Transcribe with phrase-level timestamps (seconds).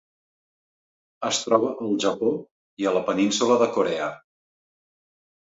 [1.29, 2.31] Es troba al Japó
[2.85, 4.09] i a la Península de Corea.